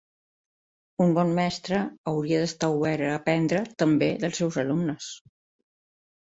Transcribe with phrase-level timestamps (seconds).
[1.03, 5.13] Un bon mestre hauria d'estar obert a aprendre també dels seus alumnes.